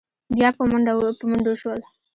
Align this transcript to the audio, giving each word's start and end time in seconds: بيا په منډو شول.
بيا 0.35 0.49
په 0.57 0.61
منډو 1.25 1.53
شول. 1.61 1.79